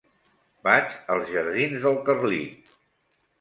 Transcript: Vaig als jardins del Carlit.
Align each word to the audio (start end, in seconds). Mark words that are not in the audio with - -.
Vaig 0.67 0.95
als 1.15 1.29
jardins 1.33 1.85
del 1.85 2.01
Carlit. 2.09 2.73